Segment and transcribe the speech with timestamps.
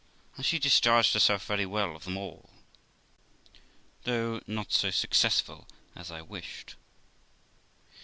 [0.35, 2.49] And she discharged herself very well of them all,
[4.03, 6.73] though not so successful as I wished.